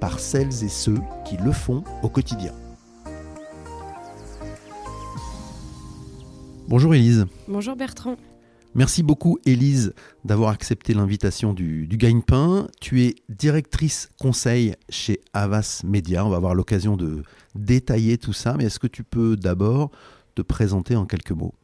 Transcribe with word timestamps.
par 0.00 0.18
celles 0.18 0.64
et 0.64 0.68
ceux 0.68 0.98
qui 1.24 1.36
le 1.36 1.52
font 1.52 1.84
au 2.02 2.08
quotidien. 2.08 2.52
Bonjour 6.68 6.94
Élise. 6.94 7.26
Bonjour 7.46 7.76
Bertrand. 7.76 8.16
Merci 8.74 9.04
beaucoup 9.04 9.38
Élise 9.46 9.94
d'avoir 10.24 10.50
accepté 10.50 10.94
l'invitation 10.94 11.52
du, 11.52 11.86
du 11.86 11.96
Gagne-Pain. 11.96 12.66
Tu 12.80 13.04
es 13.04 13.14
directrice 13.28 14.10
conseil 14.18 14.74
chez 14.88 15.20
Avas 15.32 15.82
Media. 15.84 16.26
On 16.26 16.28
va 16.28 16.36
avoir 16.36 16.54
l'occasion 16.54 16.96
de 16.96 17.22
détailler 17.54 18.18
tout 18.18 18.32
ça, 18.32 18.56
mais 18.58 18.64
est-ce 18.64 18.80
que 18.80 18.88
tu 18.88 19.04
peux 19.04 19.36
d'abord 19.36 19.90
te 20.34 20.42
présenter 20.42 20.96
en 20.96 21.06
quelques 21.06 21.30
mots? 21.30 21.54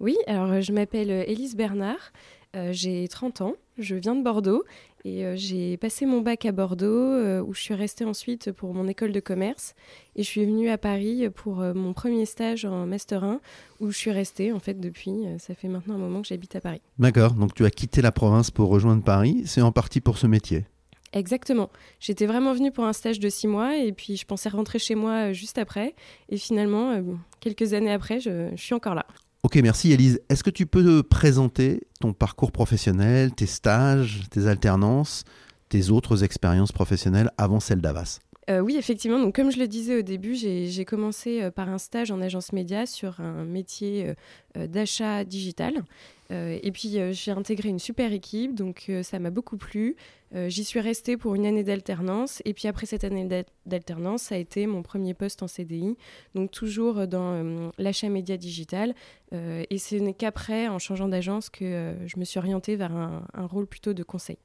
Oui, 0.00 0.16
alors 0.26 0.60
je 0.62 0.72
m'appelle 0.72 1.10
Élise 1.10 1.56
Bernard. 1.56 2.12
Euh, 2.54 2.70
j'ai 2.72 3.06
30 3.08 3.40
ans, 3.40 3.54
je 3.78 3.96
viens 3.96 4.14
de 4.14 4.22
Bordeaux 4.22 4.64
et 5.04 5.24
euh, 5.24 5.34
j'ai 5.36 5.76
passé 5.76 6.06
mon 6.06 6.20
bac 6.20 6.46
à 6.46 6.52
Bordeaux 6.52 6.86
euh, 6.86 7.42
où 7.42 7.52
je 7.52 7.60
suis 7.60 7.74
restée 7.74 8.04
ensuite 8.04 8.52
pour 8.52 8.72
mon 8.72 8.88
école 8.88 9.12
de 9.12 9.20
commerce 9.20 9.74
et 10.14 10.22
je 10.22 10.28
suis 10.28 10.44
venue 10.44 10.70
à 10.70 10.78
Paris 10.78 11.28
pour 11.34 11.56
mon 11.56 11.92
premier 11.92 12.24
stage 12.24 12.64
en 12.64 12.86
Master 12.86 13.24
1 13.24 13.40
où 13.80 13.90
je 13.90 13.96
suis 13.96 14.10
restée 14.10 14.52
en 14.52 14.60
fait 14.60 14.80
depuis. 14.80 15.24
ça 15.38 15.54
fait 15.54 15.68
maintenant 15.68 15.94
un 15.94 15.98
moment 15.98 16.22
que 16.22 16.28
j'habite 16.28 16.56
à 16.56 16.60
Paris. 16.60 16.80
D'accord, 16.98 17.32
donc 17.34 17.54
tu 17.54 17.64
as 17.64 17.70
quitté 17.70 18.00
la 18.00 18.12
province 18.12 18.50
pour 18.50 18.68
rejoindre 18.68 19.02
Paris, 19.02 19.42
c'est 19.44 19.62
en 19.62 19.72
partie 19.72 20.00
pour 20.00 20.18
ce 20.18 20.26
métier 20.26 20.64
Exactement. 21.12 21.70
J'étais 21.98 22.26
vraiment 22.26 22.52
venue 22.52 22.72
pour 22.72 22.84
un 22.84 22.92
stage 22.92 23.20
de 23.20 23.28
six 23.28 23.46
mois 23.46 23.76
et 23.76 23.92
puis 23.92 24.16
je 24.16 24.26
pensais 24.26 24.48
rentrer 24.48 24.78
chez 24.78 24.94
moi 24.94 25.32
juste 25.32 25.56
après. 25.56 25.94
Et 26.28 26.36
finalement, 26.36 27.00
quelques 27.40 27.72
années 27.72 27.92
après, 27.92 28.20
je 28.20 28.54
suis 28.56 28.74
encore 28.74 28.94
là. 28.94 29.06
Ok, 29.46 29.54
merci 29.62 29.92
Elise. 29.92 30.20
Est-ce 30.28 30.42
que 30.42 30.50
tu 30.50 30.66
peux 30.66 31.04
présenter 31.04 31.86
ton 32.00 32.12
parcours 32.12 32.50
professionnel, 32.50 33.32
tes 33.32 33.46
stages, 33.46 34.22
tes 34.28 34.48
alternances, 34.48 35.22
tes 35.68 35.90
autres 35.90 36.24
expériences 36.24 36.72
professionnelles 36.72 37.30
avant 37.38 37.60
celle 37.60 37.80
d'Avas? 37.80 38.18
Euh, 38.50 38.58
oui, 38.58 38.74
effectivement. 38.76 39.30
Comme 39.30 39.52
je 39.52 39.60
le 39.60 39.68
disais 39.68 40.00
au 40.00 40.02
début, 40.02 40.34
j'ai 40.34 40.84
commencé 40.84 41.44
euh, 41.44 41.52
par 41.52 41.68
un 41.68 41.78
stage 41.78 42.10
en 42.10 42.20
agence 42.20 42.52
média 42.52 42.86
sur 42.86 43.20
un 43.20 43.44
métier 43.44 44.14
euh, 44.56 44.66
d'achat 44.66 45.22
digital. 45.22 45.84
Et 46.30 46.70
puis, 46.72 46.98
j'ai 47.12 47.30
intégré 47.30 47.68
une 47.68 47.78
super 47.78 48.12
équipe, 48.12 48.54
donc 48.54 48.90
ça 49.02 49.18
m'a 49.18 49.30
beaucoup 49.30 49.56
plu. 49.56 49.96
J'y 50.34 50.64
suis 50.64 50.80
restée 50.80 51.16
pour 51.16 51.34
une 51.34 51.46
année 51.46 51.62
d'alternance. 51.62 52.42
Et 52.44 52.52
puis, 52.52 52.68
après 52.68 52.86
cette 52.86 53.04
année 53.04 53.44
d'alternance, 53.64 54.22
ça 54.22 54.34
a 54.34 54.38
été 54.38 54.66
mon 54.66 54.82
premier 54.82 55.14
poste 55.14 55.42
en 55.42 55.46
CDI, 55.46 55.96
donc 56.34 56.50
toujours 56.50 57.06
dans 57.06 57.70
l'achat 57.78 58.08
média 58.08 58.36
digital. 58.36 58.94
et 59.32 59.78
ce 59.78 59.96
n'est 59.96 60.14
qu'après, 60.14 60.68
en 60.68 60.78
changeant 60.78 61.08
d'agence, 61.08 61.48
que 61.48 61.94
je 62.06 62.18
me 62.18 62.24
suis 62.24 62.38
orientée 62.38 62.76
vers 62.76 62.92
un, 62.92 63.26
un 63.32 63.46
rôle 63.46 63.66
plutôt 63.66 63.94
de 63.94 64.02
conseil. 64.02 64.38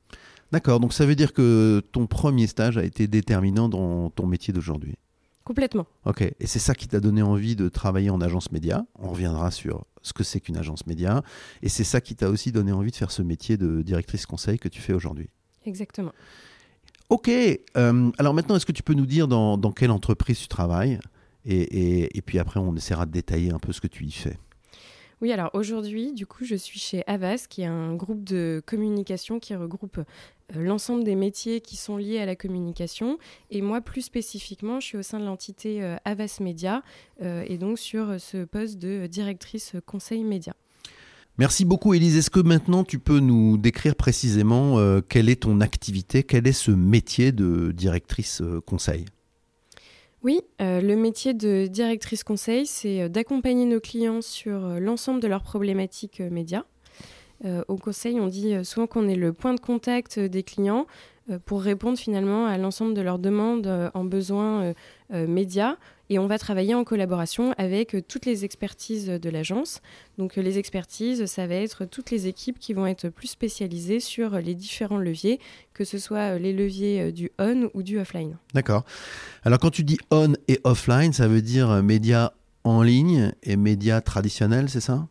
D'accord, 0.51 0.79
donc 0.79 0.93
ça 0.93 1.05
veut 1.05 1.15
dire 1.15 1.33
que 1.33 1.81
ton 1.91 2.07
premier 2.07 2.45
stage 2.45 2.77
a 2.77 2.83
été 2.83 3.07
déterminant 3.07 3.69
dans 3.69 4.09
ton 4.09 4.27
métier 4.27 4.53
d'aujourd'hui? 4.53 4.95
Complètement. 5.43 5.87
Ok, 6.05 6.21
et 6.21 6.35
c'est 6.47 6.59
ça 6.59 6.75
qui 6.75 6.87
t'a 6.87 6.99
donné 6.99 7.21
envie 7.21 7.55
de 7.55 7.69
travailler 7.69 8.09
en 8.09 8.21
agence 8.21 8.51
média? 8.51 8.85
On 8.99 9.09
reviendra 9.09 9.49
sur 9.49 9.85
ce 10.01 10.13
que 10.13 10.23
c'est 10.23 10.39
qu'une 10.39 10.57
agence 10.57 10.85
média. 10.87 11.23
Et 11.61 11.69
c'est 11.69 11.83
ça 11.83 12.01
qui 12.01 12.15
t'a 12.15 12.29
aussi 12.29 12.51
donné 12.51 12.71
envie 12.71 12.91
de 12.91 12.95
faire 12.95 13.11
ce 13.11 13.21
métier 13.21 13.57
de 13.57 13.81
directrice 13.81 14.25
conseil 14.25 14.59
que 14.59 14.69
tu 14.69 14.81
fais 14.81 14.93
aujourd'hui. 14.93 15.29
Exactement. 15.65 16.13
Ok, 17.09 17.29
euh, 17.29 18.11
alors 18.17 18.33
maintenant, 18.33 18.55
est-ce 18.55 18.65
que 18.65 18.71
tu 18.71 18.83
peux 18.83 18.93
nous 18.93 19.05
dire 19.05 19.27
dans, 19.27 19.57
quelle 19.71 19.91
entreprise 19.91 20.39
tu 20.39 20.47
travailles 20.47 20.99
et, 21.43 22.15
et 22.15 22.21
puis 22.21 22.37
après, 22.37 22.59
on 22.59 22.75
essaiera 22.75 23.07
de 23.07 23.11
détailler 23.11 23.51
un 23.51 23.57
peu 23.57 23.73
ce 23.73 23.81
que 23.81 23.87
tu 23.87 24.05
y 24.05 24.11
fais. 24.11 24.37
Oui, 25.21 25.31
alors 25.31 25.51
aujourd'hui, 25.53 26.13
du 26.13 26.25
coup, 26.25 26.45
je 26.45 26.55
suis 26.55 26.79
chez 26.79 27.03
Avas, 27.05 27.45
qui 27.47 27.61
est 27.61 27.67
un 27.67 27.93
groupe 27.93 28.23
de 28.23 28.61
communication 28.65 29.39
qui 29.39 29.55
regroupe 29.55 29.99
l'ensemble 30.55 31.03
des 31.03 31.15
métiers 31.15 31.61
qui 31.61 31.75
sont 31.75 31.97
liés 31.97 32.19
à 32.19 32.25
la 32.25 32.35
communication. 32.35 33.17
Et 33.49 33.61
moi, 33.61 33.81
plus 33.81 34.01
spécifiquement, 34.01 34.79
je 34.79 34.87
suis 34.87 34.97
au 34.97 35.03
sein 35.03 35.19
de 35.19 35.25
l'entité 35.25 35.83
euh, 35.83 35.95
Avas 36.05 36.37
Media 36.39 36.83
euh, 37.21 37.43
et 37.47 37.57
donc 37.57 37.79
sur 37.79 38.19
ce 38.19 38.43
poste 38.45 38.77
de 38.77 39.07
directrice 39.07 39.75
conseil 39.85 40.23
média. 40.23 40.53
Merci 41.37 41.65
beaucoup 41.65 41.93
Élise. 41.93 42.17
Est-ce 42.17 42.29
que 42.29 42.41
maintenant 42.41 42.83
tu 42.83 42.99
peux 42.99 43.19
nous 43.19 43.57
décrire 43.57 43.95
précisément 43.95 44.77
quelle 45.07 45.29
est 45.29 45.43
ton 45.43 45.61
activité, 45.61 46.23
quel 46.23 46.45
est 46.45 46.51
ce 46.51 46.71
métier 46.71 47.31
de 47.31 47.71
directrice 47.71 48.43
conseil? 48.65 49.05
Oui, 50.23 50.41
euh, 50.61 50.81
le 50.81 50.95
métier 50.95 51.33
de 51.33 51.65
directrice 51.65 52.23
conseil, 52.23 52.67
c'est 52.67 53.01
euh, 53.01 53.09
d'accompagner 53.09 53.65
nos 53.65 53.79
clients 53.79 54.21
sur 54.21 54.63
euh, 54.65 54.79
l'ensemble 54.79 55.19
de 55.19 55.27
leurs 55.27 55.41
problématiques 55.41 56.19
médias. 56.19 56.63
Au 57.67 57.75
conseil, 57.77 58.19
on 58.19 58.27
dit 58.27 58.53
souvent 58.63 58.87
qu'on 58.87 59.07
est 59.07 59.15
le 59.15 59.33
point 59.33 59.53
de 59.53 59.59
contact 59.59 60.19
des 60.19 60.43
clients 60.43 60.85
pour 61.45 61.61
répondre 61.61 61.97
finalement 61.97 62.45
à 62.45 62.57
l'ensemble 62.57 62.93
de 62.93 63.01
leurs 63.01 63.19
demandes 63.19 63.91
en 63.93 64.03
besoins 64.03 64.73
médias 65.09 65.77
et 66.11 66.19
on 66.19 66.27
va 66.27 66.37
travailler 66.37 66.75
en 66.75 66.83
collaboration 66.83 67.55
avec 67.57 67.95
euh, 67.95 68.01
toutes 68.05 68.25
les 68.25 68.43
expertises 68.43 69.07
de 69.07 69.29
l'agence. 69.29 69.81
Donc 70.17 70.37
euh, 70.37 70.41
les 70.41 70.57
expertises, 70.57 71.25
ça 71.25 71.47
va 71.47 71.55
être 71.55 71.85
toutes 71.85 72.11
les 72.11 72.27
équipes 72.27 72.59
qui 72.59 72.73
vont 72.73 72.85
être 72.85 73.07
plus 73.07 73.29
spécialisées 73.29 74.01
sur 74.01 74.31
les 74.31 74.53
différents 74.53 74.97
leviers, 74.97 75.39
que 75.73 75.85
ce 75.85 75.97
soit 75.97 76.35
euh, 76.35 76.37
les 76.37 76.51
leviers 76.51 77.13
du 77.13 77.31
on 77.39 77.69
ou 77.73 77.81
du 77.81 77.97
offline. 77.97 78.35
D'accord. 78.53 78.83
Alors 79.43 79.59
quand 79.59 79.69
tu 79.69 79.85
dis 79.85 79.99
on 80.11 80.33
et 80.49 80.59
offline, 80.65 81.13
ça 81.13 81.29
veut 81.29 81.41
dire 81.41 81.81
médias 81.81 82.33
en 82.65 82.83
ligne 82.83 83.31
et 83.43 83.55
médias 83.55 84.01
traditionnels, 84.01 84.69
c'est 84.69 84.81
ça? 84.81 85.07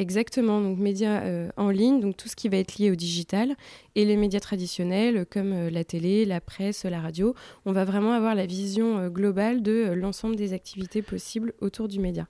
Exactement, 0.00 0.62
donc 0.62 0.78
médias 0.78 1.20
euh, 1.24 1.50
en 1.58 1.68
ligne, 1.68 2.00
donc 2.00 2.16
tout 2.16 2.26
ce 2.26 2.34
qui 2.34 2.48
va 2.48 2.56
être 2.56 2.78
lié 2.78 2.90
au 2.90 2.94
digital, 2.94 3.54
et 3.96 4.06
les 4.06 4.16
médias 4.16 4.40
traditionnels 4.40 5.26
comme 5.30 5.52
euh, 5.52 5.68
la 5.68 5.84
télé, 5.84 6.24
la 6.24 6.40
presse, 6.40 6.84
la 6.84 7.02
radio. 7.02 7.34
On 7.66 7.72
va 7.72 7.84
vraiment 7.84 8.12
avoir 8.12 8.34
la 8.34 8.46
vision 8.46 8.96
euh, 8.96 9.10
globale 9.10 9.62
de 9.62 9.92
l'ensemble 9.92 10.36
des 10.36 10.54
activités 10.54 11.02
possibles 11.02 11.52
autour 11.60 11.86
du 11.86 11.98
média. 11.98 12.26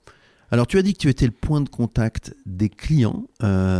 Alors 0.51 0.67
tu 0.67 0.77
as 0.77 0.81
dit 0.81 0.91
que 0.91 0.97
tu 0.97 1.07
étais 1.07 1.25
le 1.25 1.31
point 1.31 1.61
de 1.61 1.69
contact 1.69 2.35
des 2.45 2.67
clients. 2.67 3.23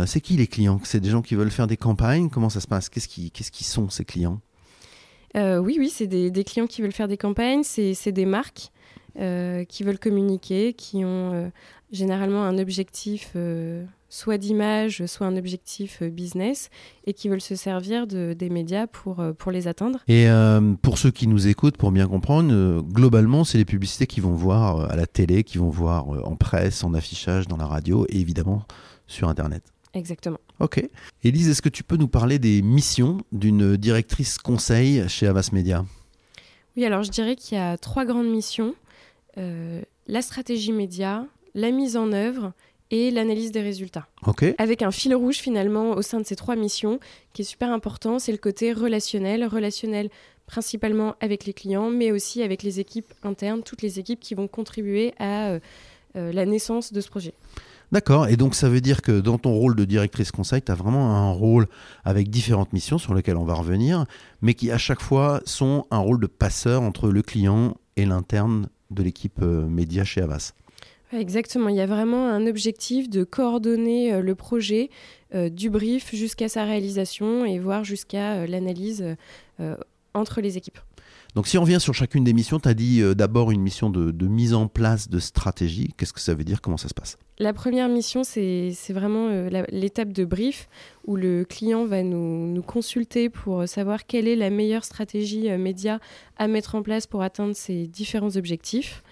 c'est 0.06 0.22
qui 0.22 0.38
les 0.38 0.46
clients? 0.46 0.80
C'est 0.84 1.00
des 1.00 1.10
gens 1.10 1.20
qui 1.20 1.34
veulent 1.34 1.50
faire 1.50 1.66
des 1.66 1.76
campagnes? 1.76 2.30
Comment 2.30 2.48
ça 2.48 2.60
se 2.60 2.66
passe? 2.66 2.88
Qu'est-ce 2.88 3.08
qui, 3.08 3.30
qu'est-ce 3.30 3.52
qui 3.52 3.64
sont 3.64 3.90
ces 3.90 4.06
clients? 4.06 4.40
Oui, 5.34 5.76
oui, 5.78 5.90
c'est 5.90 6.06
des, 6.06 6.30
des, 6.30 6.44
clients 6.44 6.66
qui 6.66 6.80
veulent 6.80 6.92
faire 6.92 7.08
des 7.08 7.18
campagnes, 7.18 7.62
c'est, 7.62 7.92
c'est 7.92 8.12
des 8.12 8.24
marques. 8.24 8.70
Qui 9.16 9.84
veulent 9.84 9.98
communiquer, 9.98 10.72
qui 10.72 11.04
ont 11.04 11.50
généralement 11.92 12.42
un 12.44 12.58
objectif 12.58 13.32
euh, 13.36 13.84
soit 14.08 14.38
d'image, 14.38 15.04
soit 15.06 15.26
un 15.26 15.36
objectif 15.36 16.00
euh, 16.02 16.08
business, 16.08 16.70
et 17.06 17.12
qui 17.12 17.28
veulent 17.28 17.42
se 17.42 17.54
servir 17.54 18.06
de, 18.06 18.34
des 18.36 18.48
médias 18.48 18.86
pour, 18.86 19.20
euh, 19.20 19.32
pour 19.32 19.52
les 19.52 19.68
atteindre. 19.68 20.00
Et 20.08 20.26
pour 20.80 20.98
ceux 20.98 21.10
qui 21.10 21.26
nous 21.28 21.46
écoutent, 21.46 21.76
pour 21.76 21.92
bien 21.92 22.08
comprendre, 22.08 22.80
globalement, 22.82 23.44
c'est 23.44 23.58
les 23.58 23.64
publicités 23.64 24.06
qu'ils 24.06 24.22
vont 24.22 24.34
voir 24.34 24.90
à 24.90 24.96
la 24.96 25.06
télé, 25.06 25.44
qu'ils 25.44 25.60
vont 25.60 25.68
voir 25.68 26.08
en 26.08 26.34
presse, 26.36 26.82
en 26.82 26.94
affichage, 26.94 27.46
dans 27.46 27.58
la 27.58 27.66
radio, 27.66 28.06
et 28.08 28.18
évidemment 28.18 28.64
sur 29.06 29.28
Internet. 29.28 29.62
Exactement. 29.94 30.38
Ok. 30.58 30.82
Élise, 31.22 31.50
est-ce 31.50 31.60
que 31.60 31.68
tu 31.68 31.84
peux 31.84 31.96
nous 31.96 32.08
parler 32.08 32.38
des 32.38 32.62
missions 32.62 33.18
d'une 33.30 33.76
directrice 33.76 34.38
conseil 34.38 35.06
chez 35.08 35.26
Avas 35.26 35.50
Media? 35.52 35.84
Oui, 36.76 36.86
alors 36.86 37.02
je 37.02 37.10
dirais 37.10 37.36
qu'il 37.36 37.58
y 37.58 37.60
a 37.60 37.76
trois 37.76 38.06
grandes 38.06 38.30
missions. 38.30 38.74
La 39.36 40.22
stratégie 40.22 40.72
média, 40.72 41.26
la 41.54 41.70
mise 41.70 41.96
en 41.96 42.12
œuvre 42.12 42.52
et 42.92 43.10
l'analyse 43.10 43.50
des 43.50 43.62
résultats. 43.62 44.06
Avec 44.58 44.82
un 44.82 44.90
fil 44.90 45.14
rouge 45.14 45.36
finalement 45.36 45.92
au 45.92 46.02
sein 46.02 46.20
de 46.20 46.26
ces 46.26 46.36
trois 46.36 46.56
missions 46.56 47.00
qui 47.32 47.42
est 47.42 47.46
super 47.46 47.72
important, 47.72 48.18
c'est 48.18 48.32
le 48.32 48.38
côté 48.38 48.72
relationnel, 48.72 49.44
relationnel 49.46 50.10
principalement 50.46 51.14
avec 51.20 51.46
les 51.46 51.54
clients, 51.54 51.88
mais 51.88 52.12
aussi 52.12 52.42
avec 52.42 52.62
les 52.62 52.78
équipes 52.78 53.12
internes, 53.22 53.62
toutes 53.62 53.80
les 53.80 53.98
équipes 53.98 54.20
qui 54.20 54.34
vont 54.34 54.48
contribuer 54.48 55.14
à 55.18 55.48
euh, 55.48 55.60
euh, 56.16 56.32
la 56.32 56.44
naissance 56.44 56.92
de 56.92 57.00
ce 57.00 57.08
projet. 57.08 57.32
D'accord, 57.90 58.28
et 58.28 58.36
donc 58.36 58.54
ça 58.54 58.68
veut 58.68 58.80
dire 58.80 59.00
que 59.02 59.20
dans 59.20 59.38
ton 59.38 59.52
rôle 59.52 59.76
de 59.76 59.84
directrice 59.84 60.30
conseil, 60.30 60.62
tu 60.62 60.72
as 60.72 60.74
vraiment 60.74 61.14
un 61.14 61.30
rôle 61.30 61.68
avec 62.04 62.28
différentes 62.28 62.72
missions 62.72 62.98
sur 62.98 63.14
lesquelles 63.14 63.36
on 63.36 63.44
va 63.44 63.54
revenir, 63.54 64.04
mais 64.42 64.54
qui 64.54 64.70
à 64.70 64.78
chaque 64.78 65.00
fois 65.00 65.40
sont 65.46 65.86
un 65.90 65.98
rôle 65.98 66.20
de 66.20 66.26
passeur 66.26 66.82
entre 66.82 67.08
le 67.08 67.22
client 67.22 67.76
et 67.96 68.04
l'interne 68.04 68.68
de 68.92 69.02
l'équipe 69.02 69.40
euh, 69.42 69.66
média 69.66 70.04
chez 70.04 70.22
Avas. 70.22 70.52
Exactement, 71.12 71.68
il 71.68 71.76
y 71.76 71.80
a 71.80 71.86
vraiment 71.86 72.28
un 72.28 72.46
objectif 72.46 73.10
de 73.10 73.24
coordonner 73.24 74.14
euh, 74.14 74.22
le 74.22 74.34
projet 74.34 74.88
euh, 75.34 75.50
du 75.50 75.68
brief 75.68 76.14
jusqu'à 76.14 76.48
sa 76.48 76.64
réalisation 76.64 77.44
et 77.44 77.58
voir 77.58 77.84
jusqu'à 77.84 78.46
l'analyse 78.46 79.04
entre 80.14 80.40
les 80.40 80.56
équipes. 80.56 80.78
Donc 81.34 81.46
si 81.46 81.56
on 81.56 81.62
revient 81.62 81.80
sur 81.80 81.94
chacune 81.94 82.24
des 82.24 82.34
missions, 82.34 82.60
tu 82.60 82.68
as 82.68 82.74
dit 82.74 83.00
euh, 83.00 83.14
d'abord 83.14 83.50
une 83.52 83.62
mission 83.62 83.88
de, 83.88 84.26
mise 84.26 84.52
en 84.52 84.68
place 84.68 85.08
de 85.08 85.18
stratégie. 85.18 85.94
Qu'est-ce 85.96 86.12
que 86.12 86.20
ça 86.20 86.34
veut 86.34 86.44
dire? 86.44 86.60
Comment 86.60 86.76
ça 86.76 86.88
se 86.88 86.94
passe? 86.94 87.16
La 87.38 87.54
première 87.54 87.88
mission, 87.88 88.22
c'est 88.22 88.74
vraiment 88.90 89.28
euh, 89.30 89.64
l'étape 89.70 90.12
de 90.12 90.26
brief 90.26 90.68
où 91.06 91.16
le 91.16 91.44
client 91.44 91.86
va 91.86 92.02
nous, 92.02 92.52
nous, 92.52 92.62
consulter 92.62 93.30
pour 93.30 93.66
savoir 93.66 94.06
quelle 94.06 94.28
est 94.28 94.36
la 94.36 94.50
meilleure 94.50 94.84
stratégie 94.84 95.50
média 95.56 96.00
à 96.36 96.48
mettre 96.48 96.74
en 96.74 96.82
place 96.82 97.06
pour 97.06 97.22
atteindre 97.22 97.56
ses 97.56 97.86
différents 97.86 98.36
objectifs. 98.36 99.02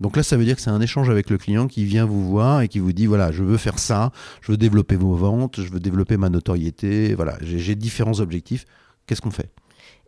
Donc 0.00 0.16
là, 0.16 0.22
ça 0.22 0.36
veut 0.36 0.44
dire 0.44 0.56
que 0.56 0.62
c'est 0.62 0.70
un 0.70 0.80
échange 0.80 1.10
avec 1.10 1.28
le 1.28 1.36
client 1.36 1.68
qui 1.68 1.84
vient 1.84 2.06
vous 2.06 2.26
voir 2.26 2.62
et 2.62 2.68
qui 2.68 2.78
vous 2.78 2.92
dit 2.92 3.06
voilà, 3.06 3.32
je 3.32 3.44
veux 3.44 3.58
faire 3.58 3.78
ça, 3.78 4.12
je 4.40 4.52
veux 4.52 4.58
développer 4.58 4.96
vos 4.96 5.14
ventes, 5.14 5.60
je 5.60 5.70
veux 5.70 5.80
développer 5.80 6.16
ma 6.16 6.30
notoriété, 6.30 7.14
voilà, 7.14 7.36
j'ai 7.42 7.74
différents 7.74 8.20
objectifs. 8.20 8.64
Qu'est-ce 9.06 9.20
qu'on 9.20 9.30
fait? 9.30 9.50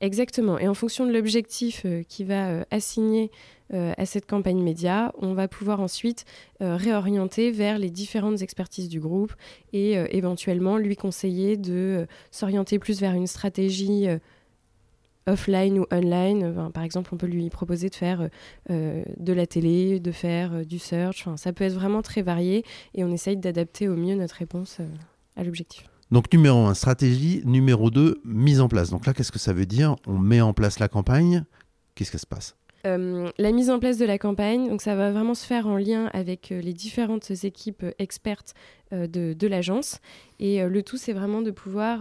Exactement. 0.02 0.58
Et 0.58 0.66
en 0.66 0.74
fonction 0.74 1.06
de 1.06 1.12
l'objectif 1.12 1.82
euh, 1.84 2.02
qui 2.02 2.24
va 2.24 2.48
euh, 2.48 2.64
assigner 2.72 3.30
euh, 3.72 3.92
à 3.96 4.04
cette 4.04 4.26
campagne 4.26 4.60
média, 4.60 5.12
on 5.16 5.32
va 5.32 5.46
pouvoir 5.46 5.80
ensuite 5.80 6.24
réorienter 6.60 7.52
vers 7.52 7.78
les 7.78 7.88
différentes 7.88 8.42
expertises 8.42 8.88
du 8.88 9.00
groupe 9.00 9.32
et 9.72 9.94
éventuellement 10.16 10.76
lui 10.76 10.94
conseiller 10.94 11.56
de 11.56 12.06
s'orienter 12.30 12.78
plus 12.78 13.00
vers 13.00 13.14
une 13.14 13.26
stratégie 13.26 14.06
offline 15.26 15.78
ou 15.80 15.86
online. 15.90 16.70
par 16.72 16.84
exemple, 16.84 17.10
on 17.14 17.16
peut 17.16 17.26
lui 17.26 17.48
proposer 17.50 17.88
de 17.88 17.94
faire 17.94 18.28
de 18.68 19.32
la 19.32 19.46
télé, 19.46 19.98
de 19.98 20.12
faire 20.12 20.64
du 20.64 20.78
search. 20.78 21.26
ça 21.36 21.52
peut 21.52 21.64
être 21.64 21.74
vraiment 21.74 22.02
très 22.02 22.22
varié 22.22 22.64
et 22.94 23.02
on 23.02 23.10
essaye 23.10 23.38
d'adapter 23.38 23.88
au 23.88 23.96
mieux 23.96 24.14
notre 24.14 24.36
réponse 24.36 24.78
à 25.34 25.42
l'objectif. 25.42 25.91
Donc 26.12 26.30
numéro 26.30 26.66
1, 26.66 26.74
stratégie. 26.74 27.40
Numéro 27.46 27.90
2, 27.90 28.20
mise 28.26 28.60
en 28.60 28.68
place. 28.68 28.90
Donc 28.90 29.06
là, 29.06 29.14
qu'est-ce 29.14 29.32
que 29.32 29.38
ça 29.38 29.54
veut 29.54 29.64
dire? 29.64 29.96
On 30.06 30.18
met 30.18 30.42
en 30.42 30.52
place 30.52 30.78
la 30.78 30.88
campagne. 30.88 31.44
Qu'est-ce 31.94 32.10
qui 32.10 32.18
se 32.18 32.26
passe? 32.26 32.54
Euh, 32.86 33.30
la 33.38 33.50
mise 33.50 33.70
en 33.70 33.78
place 33.78 33.96
de 33.96 34.04
la 34.04 34.18
campagne, 34.18 34.68
donc 34.68 34.82
ça 34.82 34.94
va 34.94 35.10
vraiment 35.10 35.34
se 35.34 35.46
faire 35.46 35.66
en 35.66 35.78
lien 35.78 36.10
avec 36.12 36.52
euh, 36.52 36.60
les 36.60 36.74
différentes 36.74 37.30
équipes 37.44 37.86
expertes 37.98 38.52
euh, 38.92 39.06
de, 39.06 39.46
l'agence. 39.46 40.00
Et 40.38 40.62
le 40.62 40.82
tout, 40.82 40.98
c'est 40.98 41.14
vraiment 41.14 41.40
de 41.40 41.50
pouvoir 41.50 42.00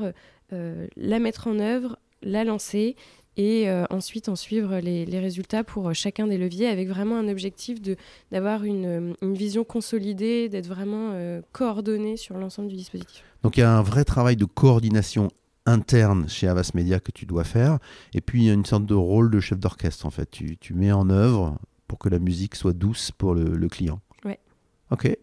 la 0.52 1.20
mettre 1.20 1.48
en 1.48 1.60
œuvre, 1.60 1.98
la 2.22 2.44
lancer 2.44 2.98
et 3.38 3.70
ensuite 3.90 4.30
en 4.30 4.36
suivre 4.36 4.80
les, 4.80 5.20
résultats 5.20 5.64
pour 5.64 5.94
chacun 5.94 6.28
des 6.28 6.38
leviers 6.38 6.68
avec 6.68 6.90
vraiment 6.90 7.18
un 7.18 7.28
objectif 7.28 7.80
d'avoir 8.32 8.64
une, 8.64 9.16
une, 9.22 9.34
vision 9.34 9.64
consolidée, 9.64 10.50
d'être 10.50 10.68
vraiment 10.68 11.14
coordonné 11.52 12.18
sur 12.18 12.38
l'ensemble 12.38 12.68
du 12.68 12.76
dispositif. 12.76 13.24
Donc 13.44 13.58
il 13.58 13.62
y 13.62 13.64
a 13.64 13.72
un 13.72 13.82
vrai 13.82 14.04
travail 14.04 14.36
de 14.36 14.46
coordination 14.46 15.30
interne 15.66 16.28
chez 16.28 16.48
Avas 16.48 16.72
Media 16.74 17.00
que 17.00 17.12
tu 17.12 17.26
dois 17.26 17.44
faire. 17.44 17.80
Et 18.14 18.22
puis 18.22 18.44
il 18.44 18.46
y 18.48 18.50
a 18.50 18.54
une 18.54 18.66
sorte 18.66 18.86
de 18.86 18.94
rôle 18.94 19.32
de 19.32 19.40
chef 19.40 19.60
d'orchestre 19.60 20.06
en 20.06 20.10
fait. 20.10 20.30
Tu, 20.30 20.58
tu, 20.58 20.74
mets 20.74 20.92
en 20.92 21.10
œuvre 21.10 21.58
pour 21.88 22.00
que 22.00 22.10
la 22.10 22.20
musique 22.20 22.56
soit 22.56 22.74
douce 22.74 23.12
pour 23.12 23.34
le, 23.34 23.56
le 23.56 23.70
client. 23.70 24.00
Ouais. 24.26 24.40
Ok. 24.92 25.16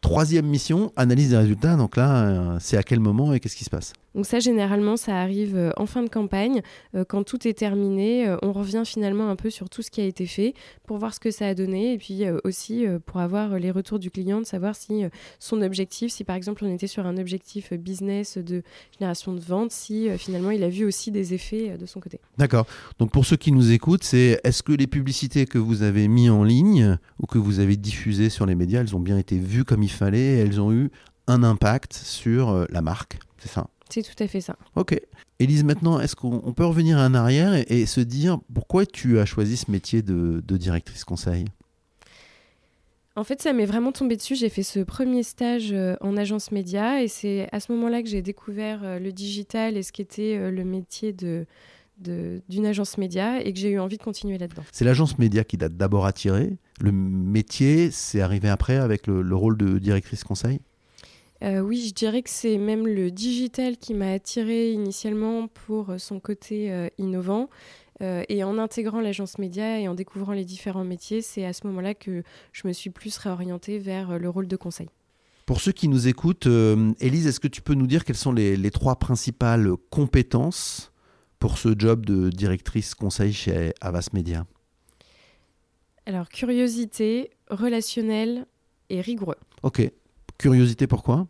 Troisième 0.00 0.46
mission, 0.46 0.92
analyse 0.96 1.30
des 1.30 1.36
résultats. 1.36 1.76
Donc 1.76 1.96
là, 1.96 2.26
euh, 2.26 2.56
c'est 2.60 2.76
à 2.76 2.82
quel 2.82 3.00
moment 3.00 3.32
et 3.32 3.40
qu'est-ce 3.40 3.56
qui 3.56 3.64
se 3.64 3.70
passe? 3.70 3.92
Donc 4.14 4.26
ça, 4.26 4.40
généralement, 4.40 4.96
ça 4.96 5.20
arrive 5.20 5.56
euh, 5.56 5.70
en 5.76 5.86
fin 5.86 6.02
de 6.02 6.08
campagne. 6.08 6.62
Euh, 6.94 7.04
quand 7.06 7.24
tout 7.24 7.46
est 7.48 7.54
terminé, 7.54 8.28
euh, 8.28 8.36
on 8.42 8.52
revient 8.52 8.82
finalement 8.84 9.28
un 9.30 9.36
peu 9.36 9.50
sur 9.50 9.70
tout 9.70 9.82
ce 9.82 9.90
qui 9.90 10.00
a 10.00 10.04
été 10.04 10.26
fait 10.26 10.54
pour 10.86 10.98
voir 10.98 11.14
ce 11.14 11.20
que 11.20 11.30
ça 11.30 11.46
a 11.46 11.54
donné 11.54 11.94
et 11.94 11.98
puis 11.98 12.24
aussi 12.44 12.84
pour 13.06 13.20
avoir 13.20 13.58
les 13.58 13.70
retours 13.70 13.98
du 13.98 14.10
client, 14.10 14.40
de 14.40 14.46
savoir 14.46 14.74
si 14.74 15.04
son 15.38 15.62
objectif, 15.62 16.12
si 16.12 16.24
par 16.24 16.36
exemple 16.36 16.64
on 16.64 16.72
était 16.72 16.86
sur 16.86 17.06
un 17.06 17.16
objectif 17.16 17.72
business 17.72 18.36
de 18.36 18.62
génération 18.98 19.32
de 19.32 19.40
vente, 19.40 19.70
si 19.70 20.08
finalement 20.18 20.50
il 20.50 20.62
a 20.62 20.68
vu 20.68 20.84
aussi 20.84 21.10
des 21.10 21.32
effets 21.32 21.78
de 21.78 21.86
son 21.86 22.00
côté. 22.00 22.20
D'accord. 22.36 22.66
Donc 22.98 23.10
pour 23.10 23.24
ceux 23.24 23.36
qui 23.36 23.52
nous 23.52 23.72
écoutent, 23.72 24.04
c'est 24.04 24.40
est-ce 24.44 24.62
que 24.62 24.72
les 24.72 24.86
publicités 24.86 25.46
que 25.46 25.58
vous 25.58 25.82
avez 25.82 26.08
mis 26.08 26.28
en 26.28 26.44
ligne 26.44 26.98
ou 27.20 27.26
que 27.26 27.38
vous 27.38 27.60
avez 27.60 27.76
diffusées 27.76 28.28
sur 28.28 28.44
les 28.44 28.54
médias, 28.54 28.80
elles 28.80 28.96
ont 28.96 29.00
bien 29.00 29.18
été 29.18 29.38
vues 29.38 29.64
comme 29.64 29.82
il 29.82 29.90
fallait 29.90 30.18
et 30.18 30.38
elles 30.40 30.60
ont 30.60 30.72
eu 30.72 30.90
un 31.26 31.42
impact 31.42 31.94
sur 31.94 32.66
la 32.68 32.82
marque? 32.82 33.18
C'est 33.38 33.50
ça? 33.50 33.66
C'est 33.92 34.02
tout 34.02 34.22
à 34.22 34.26
fait 34.26 34.40
ça. 34.40 34.56
Ok. 34.74 34.98
Élise, 35.38 35.64
maintenant, 35.64 36.00
est-ce 36.00 36.16
qu'on 36.16 36.52
peut 36.52 36.64
revenir 36.64 36.98
en 36.98 37.14
arrière 37.14 37.52
et, 37.54 37.86
se 37.86 38.00
dire 38.00 38.38
pourquoi 38.54 38.86
tu 38.86 39.18
as 39.18 39.26
choisi 39.26 39.56
ce 39.56 39.70
métier 39.70 40.02
de, 40.02 40.40
directrice 40.56 41.04
conseil? 41.04 41.44
En 43.14 43.24
fait, 43.24 43.42
ça 43.42 43.52
m'est 43.52 43.66
vraiment 43.66 43.92
tombé 43.92 44.16
dessus. 44.16 44.34
J'ai 44.34 44.48
fait 44.48 44.62
ce 44.62 44.80
premier 44.80 45.22
stage 45.22 45.70
euh, 45.72 45.96
en 46.00 46.16
agence 46.16 46.50
média 46.50 47.02
et 47.02 47.08
c'est 47.08 47.46
à 47.52 47.60
ce 47.60 47.70
moment-là 47.72 48.02
que 48.02 48.08
j'ai 48.08 48.22
découvert 48.22 48.80
euh, 48.82 48.98
le 48.98 49.12
digital 49.12 49.76
et 49.76 49.82
ce 49.82 49.92
qu'était 49.92 50.38
euh, 50.38 50.50
le 50.50 50.64
métier 50.64 51.12
de, 51.12 51.44
d'une 52.48 52.64
agence 52.64 52.96
média 52.96 53.42
et 53.42 53.52
que 53.52 53.58
j'ai 53.58 53.68
eu 53.68 53.78
envie 53.78 53.98
de 53.98 54.02
continuer 54.02 54.38
là-dedans. 54.38 54.62
C'est 54.72 54.86
l'agence 54.86 55.18
média 55.18 55.44
qui 55.44 55.58
t'a 55.58 55.68
d'abord 55.68 56.06
attiré. 56.06 56.56
Le 56.80 56.90
métier, 56.90 57.90
c'est 57.90 58.22
arrivé 58.22 58.48
après 58.48 58.76
avec 58.76 59.06
le 59.06 59.36
rôle 59.36 59.58
de 59.58 59.78
directrice 59.78 60.24
conseil? 60.24 60.60
Euh, 61.42 61.60
oui, 61.60 61.86
je 61.88 61.94
dirais 61.94 62.22
que 62.22 62.30
c'est 62.30 62.56
même 62.56 62.86
le 62.86 63.10
digital 63.10 63.76
qui 63.76 63.94
m'a 63.94 64.12
attiré 64.12 64.72
initialement 64.72 65.48
pour 65.48 65.90
euh, 65.90 65.98
son 65.98 66.20
côté 66.20 66.70
euh, 66.70 66.88
innovant. 66.98 67.48
et 68.00 68.42
en 68.42 68.58
intégrant 68.58 69.00
l'agence 69.00 69.38
média 69.38 69.78
et 69.78 69.86
en 69.86 69.94
découvrant 69.94 70.32
les 70.32 70.44
différents 70.44 70.84
métiers, 70.84 71.22
c'est 71.22 71.44
à 71.44 71.52
ce 71.52 71.64
moment-là 71.68 71.94
que 71.94 72.24
je 72.50 72.66
me 72.66 72.72
suis 72.72 72.90
plus 72.90 73.16
réorientée 73.16 73.78
vers 73.78 74.18
le 74.18 74.28
rôle 74.28 74.48
de 74.48 74.56
conseil. 74.56 74.88
Pour 75.46 75.60
ceux 75.60 75.70
qui 75.70 75.86
nous 75.86 76.08
écoutent, 76.08 76.48
Élise, 76.98 77.28
est-ce 77.28 77.38
que 77.38 77.46
tu 77.46 77.62
peux 77.62 77.74
nous 77.74 77.86
dire 77.86 78.04
quelles 78.04 78.16
sont 78.16 78.32
les, 78.32 78.56
les, 78.56 78.70
trois 78.72 78.96
principales 78.96 79.70
compétences 79.90 80.92
pour 81.38 81.58
ce 81.58 81.78
job 81.78 82.04
de 82.04 82.30
directrice 82.30 82.96
conseil 82.96 83.32
chez 83.32 83.72
Avas 83.80 84.08
Media? 84.12 84.46
Alors, 86.04 86.28
curiosité, 86.28 87.30
relationnel 87.50 88.46
et 88.90 89.00
rigoureux. 89.00 89.38
Ok. 89.62 89.88
Curiosité, 90.38 90.88
pourquoi? 90.88 91.28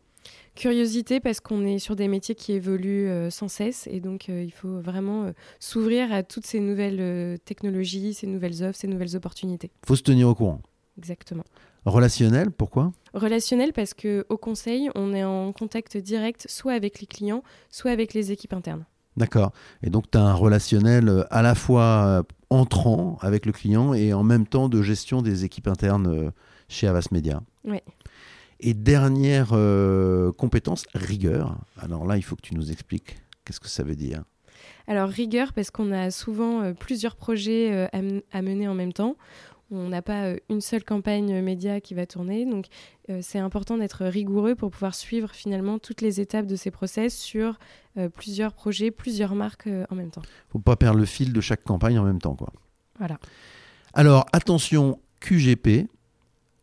Curiosité 0.54 1.19
parce 1.19 1.40
qu'on 1.40 1.64
est 1.64 1.78
sur 1.78 1.96
des 1.96 2.08
métiers 2.08 2.34
qui 2.34 2.52
évoluent 2.52 3.08
euh, 3.08 3.31
sans 3.31 3.49
cesse 3.49 3.88
et 3.90 4.00
donc 4.00 4.28
euh, 4.28 4.43
il 4.43 4.52
faut 4.52 4.81
vraiment 4.81 5.25
euh, 5.25 5.32
s'ouvrir 5.60 6.12
à 6.12 6.22
toutes 6.22 6.44
ces 6.44 6.60
nouvelles 6.60 7.38
technologies, 7.40 8.12
ces 8.12 8.26
nouvelles 8.26 8.62
offres, 8.62 8.78
ces 8.78 8.87
nouvelles 8.87 9.16
opportunités. 9.16 9.70
Il 9.84 9.87
faut 9.87 9.96
se 9.96 10.02
tenir 10.02 10.28
au 10.28 10.34
courant. 10.34 10.60
Exactement. 10.99 11.44
Relationnel, 11.87 12.50
pourquoi? 12.50 12.93
Relationnel 13.14 13.72
parce 13.72 13.94
qu'au 13.94 14.37
conseil, 14.37 14.90
on 14.94 15.14
est 15.14 15.25
en 15.25 15.52
contact 15.52 15.96
direct 15.96 16.46
soit 16.50 16.75
avec 16.75 17.00
les 17.00 17.06
clients, 17.06 17.43
soit 17.70 17.90
avec 17.90 18.12
les 18.12 18.31
équipes 18.31 18.52
internes. 18.52 18.84
D'accord. 19.16 19.52
Et 19.82 19.88
donc 19.88 20.10
tu 20.10 20.19
as 20.19 20.22
un 20.22 20.34
relationnel 20.34 21.26
à 21.30 21.40
la 21.40 21.54
fois 21.54 22.25
entrant 22.50 23.16
avec 23.23 23.47
le 23.47 23.52
client 23.52 23.94
et 23.94 24.12
en 24.12 24.23
même 24.23 24.47
temps 24.47 24.68
de 24.68 24.82
gestion 24.82 25.23
des 25.23 25.44
équipes 25.44 25.68
internes 25.68 26.30
chez 26.68 26.87
Avas 26.87 27.09
Media. 27.11 27.42
Oui. 27.64 27.80
Et 28.64 28.75
dernière 28.75 29.50
euh, 29.52 30.31
compétence, 30.33 30.85
rigueur. 30.95 31.59
Alors 31.76 32.07
là, 32.07 32.16
il 32.16 32.23
faut 32.23 32.37
que 32.37 32.42
tu 32.42 32.54
nous 32.54 32.71
expliques 32.71 33.16
qu'est-ce 33.45 33.59
que 33.59 33.69
ça 33.69 33.83
veut 33.83 33.97
dire. 33.97 34.23
Alors 34.87 35.09
rigueur, 35.09 35.52
parce 35.52 35.73
qu'on 35.73 35.90
a 35.90 36.12
souvent 36.12 36.62
euh, 36.62 36.73
plusieurs 36.73 37.16
projets 37.16 37.73
euh, 37.73 38.21
à, 38.31 38.42
mener 38.42 38.69
en 38.69 38.75
même 38.75 38.92
temps. 38.92 39.16
On 39.73 39.88
n'a 39.88 40.02
pas 40.02 40.35
une 40.49 40.61
seule 40.61 40.85
campagne 40.85 41.40
média 41.40 41.81
qui 41.81 41.95
va 41.95 42.04
tourner. 42.04 42.45
Donc 42.45 42.66
c'est 43.23 43.38
important 43.38 43.78
d'être 43.78 44.04
rigoureux 44.04 44.54
pour 44.54 44.71
pouvoir 44.71 44.95
suivre 44.95 45.31
finalement 45.31 45.78
toutes 45.78 46.02
les 46.02 46.21
étapes 46.21 46.45
de 46.45 46.57
ces 46.57 46.71
process 46.71 47.16
sur 47.16 47.59
plusieurs 48.12 48.52
projets, 48.52 48.90
plusieurs 48.90 49.35
marques 49.35 49.71
en 49.88 49.95
même 49.95 50.11
temps. 50.11 50.21
Il 50.21 50.49
ne 50.49 50.52
faut 50.52 50.59
pas 50.59 50.76
perdre 50.76 50.99
le 50.99 51.07
fil 51.07 51.33
de 51.33 51.40
chaque 51.40 51.64
campagne 51.64 51.99
en 51.99 52.04
même 52.04 52.21
temps. 52.21 52.35
Quoi. 52.35 52.52
Voilà. 52.99 53.16
Alors 53.95 54.26
attention, 54.35 55.00
QGP, 55.21 55.88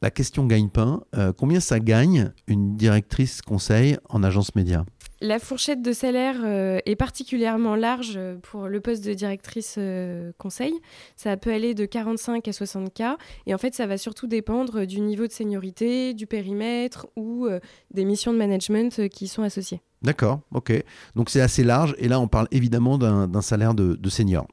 la 0.01 0.12
question 0.12 0.46
gagne-pain. 0.46 1.01
Euh, 1.15 1.34
combien 1.38 1.60
ça 1.60 1.79
gagne 1.79 2.32
une 2.48 2.75
directrice 2.75 3.41
conseil 3.41 3.98
en 4.10 4.24
agence 4.24 4.56
média? 4.56 4.86
La 5.22 5.39
fourchette 5.39 5.82
de 5.82 5.91
salaire 5.91 6.38
euh, 6.46 6.79
est 6.86 6.96
particulièrement 6.96 7.75
large 7.75 8.18
pour 8.44 8.68
le 8.68 8.79
poste 8.79 9.03
de 9.03 9.13
directrice 9.13 9.75
euh, 9.77 10.32
conseil. 10.38 10.74
Ça 11.18 11.36
peut 11.36 11.51
aller 11.51 11.74
de 11.74 11.86
45 11.86 12.48
à 12.48 12.53
60 12.53 12.94
k. 12.94 13.03
Et 13.46 13.53
en 13.53 13.58
fait, 13.58 13.75
ça 13.75 13.86
va 13.86 13.98
surtout 13.98 14.27
dépendre 14.27 14.86
du 14.86 15.01
niveau 15.01 15.27
de 15.27 15.34
seniorité, 15.34 16.13
du 16.13 16.25
périmètre 16.25 17.08
ou 17.18 17.48
des 17.94 18.06
missions 18.06 18.32
de 18.32 18.38
management 18.38 19.10
qui 19.10 19.27
sont 19.27 19.44
associées. 19.44 19.82
D'accord, 20.01 20.39
ok. 20.53 20.72
Donc 21.15 21.29
c'est 21.29 21.41
assez 21.41 21.65
large. 21.65 21.96
Et 21.98 22.08
là, 22.08 22.22
on 22.22 22.29
parle 22.29 22.48
évidemment 22.51 22.98
d'un 22.98 23.41
salaire 23.41 23.74
de, 23.74 23.96
de 23.96 24.10
senior. 24.10 24.48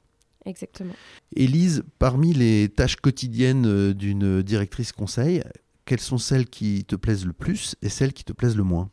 Exactement. 0.47 0.95
Élise, 1.35 1.83
parmi 1.99 2.33
les 2.33 2.69
tâches 2.69 2.97
quotidiennes 2.97 3.67
euh, 3.67 3.93
d'une 3.93 4.43
directrice 4.43 4.93
conseil, 4.93 5.43
quelles 5.85 6.01
sont 6.01 6.19
celles 6.19 6.47
qui 6.47 6.85
te 6.85 6.97
plaisent 6.97 7.27
le 7.27 7.33
plus 7.33 7.77
et 7.83 7.89
celles 7.89 8.13
qui 8.13 8.25
te 8.25 8.33
plaisent 8.33 8.57
le 8.57 8.65
moins? 8.65 8.91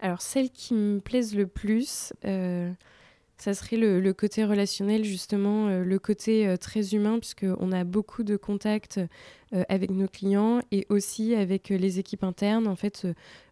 Alors, 0.00 0.22
celles 0.22 0.50
qui 0.50 0.74
me 0.74 1.00
plaisent 1.00 1.34
le 1.34 1.46
plus, 1.46 2.12
euh, 2.24 2.72
Ça 3.36 3.54
serait 3.54 3.76
le, 3.76 4.12
côté 4.12 4.44
relationnel, 4.44 5.04
justement, 5.04 5.68
euh, 5.68 5.84
le 5.84 5.98
côté 5.98 6.48
euh, 6.48 6.56
très 6.56 6.94
humain, 6.94 7.18
puisqu'on 7.20 7.72
a 7.72 7.84
beaucoup 7.84 8.24
de 8.24 8.36
contacts 8.36 9.00
avec 9.70 9.90
nos 9.90 10.08
clients 10.08 10.60
et 10.72 10.86
aussi 10.90 11.34
avec 11.34 11.70
les 11.70 11.98
équipes 11.98 12.22
internes. 12.22 12.66
En 12.66 12.76
fait, 12.76 13.06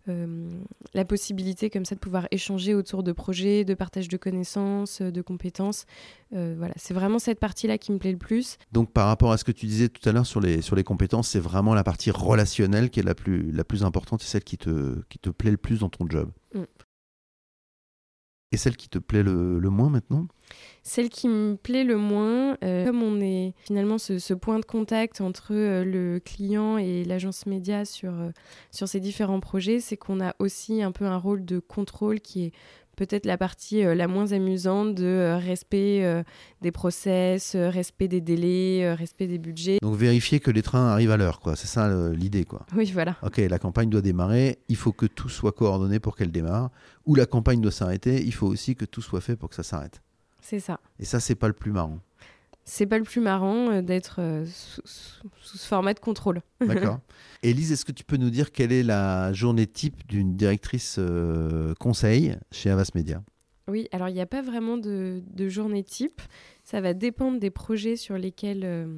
la 0.06 1.04
possibilité 1.04 1.70
comme 1.70 1.84
ça 1.84 1.94
de 1.94 2.00
pouvoir 2.00 2.28
échanger 2.30 2.74
autour 2.74 3.02
de 3.02 3.12
projets, 3.12 3.64
de 3.64 3.74
partage 3.74 4.08
de 4.08 4.16
connaissances, 4.16 5.02
de 5.02 5.22
compétences. 5.22 5.84
voilà, 6.32 6.74
c'est 6.76 6.94
vraiment 6.94 7.18
cette 7.18 7.40
partie-là 7.40 7.78
qui 7.78 7.92
me 7.92 7.98
plaît 7.98 8.12
le 8.12 8.18
plus. 8.18 8.58
Donc, 8.72 8.92
par 8.92 9.06
rapport 9.06 9.32
à 9.32 9.38
ce 9.38 9.44
que 9.44 9.52
tu 9.52 9.66
disais 9.66 9.88
tout 9.88 10.06
à 10.08 10.12
l'heure 10.12 10.26
sur 10.26 10.40
les, 10.40 10.62
sur 10.62 10.76
les 10.76 10.84
compétences, 10.84 11.28
c'est 11.28 11.40
vraiment 11.40 11.74
la 11.74 11.84
partie 11.84 12.10
relationnelle 12.10 12.90
qui 12.90 13.00
est 13.00 13.04
la 13.04 13.14
plus, 13.14 13.50
la 13.52 13.64
plus 13.64 13.84
importante 13.84 14.22
et 14.22 14.26
celle 14.26 14.44
qui 14.44 14.58
te, 14.58 15.00
qui 15.08 15.18
te 15.18 15.30
plaît 15.30 15.50
le 15.50 15.56
plus 15.56 15.80
dans 15.80 15.88
ton 15.88 16.08
job. 16.08 16.30
Mm. 16.54 16.62
Et 18.52 18.56
celle 18.56 18.76
qui 18.76 18.88
te 18.88 18.98
plaît 18.98 19.24
le, 19.24 19.58
moins 19.70 19.90
maintenant? 19.90 20.28
Celle 20.84 21.08
qui 21.10 21.28
me 21.28 21.56
plaît 21.56 21.82
le 21.82 21.96
moins, 21.96 22.56
euh, 22.62 22.84
comme 22.84 23.02
on 23.02 23.20
est 23.20 23.54
finalement 23.64 23.98
ce, 23.98 24.34
point 24.34 24.60
de 24.60 24.64
contact 24.64 25.20
entre 25.20 25.52
euh, 25.52 25.84
le 25.84 26.20
client 26.20 26.78
et 26.78 27.04
l'agence 27.04 27.46
média 27.46 27.82
euh, 28.04 28.32
sur 28.70 28.88
ces 28.88 29.00
différents 29.00 29.40
projets, 29.40 29.80
c'est 29.80 29.96
qu'on 29.96 30.20
a 30.20 30.36
aussi 30.38 30.82
un 30.82 30.92
peu 30.92 31.06
un 31.06 31.16
rôle 31.16 31.44
de 31.44 31.58
contrôle 31.58 32.20
qui 32.20 32.44
est 32.44 32.52
peut-être 32.96 33.26
la 33.26 33.38
partie 33.38 33.84
euh, 33.84 33.94
la 33.94 34.08
moins 34.08 34.32
amusante 34.32 34.94
de 34.94 35.04
euh, 35.04 35.36
respect 35.36 36.04
euh, 36.04 36.22
des 36.62 36.72
process, 36.72 37.54
respect 37.54 38.08
des 38.08 38.20
délais, 38.20 38.94
respect 38.94 39.26
des 39.26 39.38
budgets. 39.38 39.78
Donc 39.82 39.94
vérifier 39.96 40.40
que 40.40 40.50
les 40.50 40.62
trains 40.62 40.88
arrivent 40.88 41.10
à 41.10 41.16
l'heure, 41.16 41.40
quoi. 41.40 41.54
C'est 41.54 41.66
ça 41.66 41.88
l'idée, 42.12 42.44
quoi. 42.44 42.66
Oui, 42.74 42.90
voilà. 42.92 43.16
Ok, 43.22 43.36
la 43.36 43.58
campagne 43.58 43.90
doit 43.90 44.00
démarrer, 44.00 44.58
il 44.68 44.76
faut 44.76 44.92
que 44.92 45.06
tout 45.06 45.28
soit 45.28 45.52
coordonné 45.52 46.00
pour 46.00 46.16
qu'elle 46.16 46.32
démarre. 46.32 46.70
Ou 47.04 47.14
la 47.14 47.26
campagne 47.26 47.60
doit 47.60 47.70
s'arrêter, 47.70 48.24
il 48.24 48.34
faut 48.34 48.48
aussi 48.48 48.74
que 48.74 48.84
tout 48.84 49.02
soit 49.02 49.20
fait 49.20 49.36
pour 49.36 49.50
que 49.50 49.54
ça 49.54 49.62
s'arrête. 49.62 50.02
C'est 50.40 50.60
ça. 50.60 50.80
Et 50.98 51.04
ça, 51.04 51.20
c'est 51.20 51.34
pas 51.34 51.48
le 51.48 51.54
plus 51.54 51.72
marrant 51.72 51.98
c'est 52.68 52.86
pas 52.86 52.98
le 52.98 53.04
plus 53.04 53.20
marrant 53.20 53.70
euh, 53.70 53.80
d'être 53.80 54.16
euh, 54.18 54.44
sous, 54.44 54.82
ce 55.40 55.66
format 55.66 55.94
de 55.94 56.00
contrôle. 56.00 56.42
D'accord. 56.60 56.98
Élise, 57.42 57.72
est-ce 57.72 57.84
que 57.84 57.92
tu 57.92 58.04
peux 58.04 58.16
nous 58.16 58.28
dire 58.28 58.50
quelle 58.50 58.72
est 58.72 58.82
la 58.82 59.32
journée 59.32 59.68
type 59.68 60.06
d'une 60.08 60.36
directrice 60.36 60.96
euh, 60.98 61.74
conseil 61.78 62.36
chez 62.50 62.68
Avas 62.70 62.90
Media? 62.94 63.22
Oui, 63.68 63.88
alors 63.92 64.08
il 64.08 64.14
n'y 64.14 64.20
a 64.20 64.26
pas 64.26 64.42
vraiment 64.42 64.76
de, 64.76 65.22
journée 65.48 65.84
type. 65.84 66.20
Ça 66.64 66.80
va 66.80 66.92
dépendre 66.92 67.38
des 67.40 67.50
projets 67.50 67.96
sur 67.96 68.16
lesquels 68.16 68.88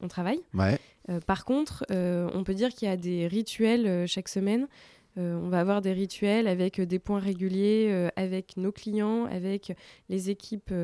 on 0.00 0.08
travaille. 0.08 0.40
Ouais. 0.52 0.78
par 1.26 1.46
contre, 1.46 1.86
on 1.88 2.44
peut 2.44 2.52
dire 2.52 2.68
qu'il 2.68 2.88
y 2.88 2.90
a 2.90 2.98
des 2.98 3.26
rituels 3.26 4.06
chaque 4.06 4.28
semaine. 4.28 4.68
on 5.16 5.48
va 5.48 5.60
avoir 5.60 5.80
des 5.80 5.94
rituels 5.94 6.46
avec 6.46 6.78
des 6.78 6.98
points 6.98 7.20
réguliers, 7.20 8.10
avec 8.16 8.58
nos 8.58 8.70
clients, 8.70 9.24
avec 9.24 9.72
les 10.10 10.28
équipes 10.28 10.74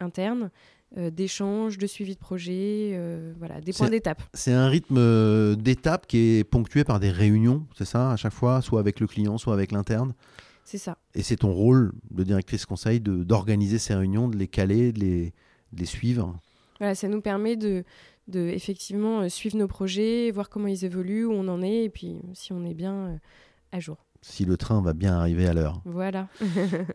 internes. 0.00 0.50
Euh, 0.96 1.10
d'échanges, 1.10 1.76
de 1.76 1.88
suivi 1.88 2.14
de 2.14 2.20
projet, 2.20 2.92
euh, 2.92 3.32
voilà, 3.36 3.60
des 3.60 3.72
points 3.72 3.90
d'étape. 3.90 4.22
C'est 4.32 4.52
un 4.52 4.68
rythme 4.68 4.96
euh, 4.96 5.56
d'étape 5.56 6.06
qui 6.06 6.18
est 6.18 6.44
ponctué 6.44 6.84
par 6.84 7.00
des 7.00 7.10
réunions, 7.10 7.66
c'est 7.76 7.84
ça, 7.84 8.12
à 8.12 8.16
chaque 8.16 8.32
fois, 8.32 8.62
soit 8.62 8.78
avec 8.78 9.00
le 9.00 9.08
client, 9.08 9.36
soit 9.36 9.54
avec 9.54 9.72
l'interne? 9.72 10.14
C'est 10.64 10.78
ça. 10.78 10.96
Et 11.16 11.22
c'est 11.22 11.38
ton 11.38 11.52
rôle 11.52 11.94
de 12.12 12.22
directrice 12.22 12.64
conseil 12.64 13.00
d'organiser 13.00 13.80
ces 13.80 13.96
réunions, 13.96 14.28
de 14.28 14.36
les 14.36 14.46
caler, 14.46 14.92
de 14.92 15.00
les, 15.00 15.32
les 15.76 15.84
suivre? 15.84 16.38
Voilà, 16.78 16.94
ça 16.94 17.08
nous 17.08 17.20
permet 17.20 17.56
de, 17.56 17.82
de 18.28 18.40
effectivement 18.40 19.28
suivre 19.28 19.56
nos 19.56 19.66
projets, 19.66 20.30
voir 20.30 20.48
comment 20.48 20.68
ils 20.68 20.84
évoluent, 20.84 21.24
où 21.24 21.32
on 21.32 21.48
en 21.48 21.60
est, 21.60 21.84
et 21.84 21.90
puis 21.90 22.18
si 22.34 22.52
on 22.52 22.64
est 22.64 22.74
bien 22.74 23.18
à 23.72 23.80
jour 23.80 24.03
si 24.24 24.46
le 24.46 24.56
train 24.56 24.80
va 24.80 24.94
bien 24.94 25.14
arriver 25.14 25.46
à 25.46 25.52
l'heure. 25.52 25.80
Voilà. 25.84 26.28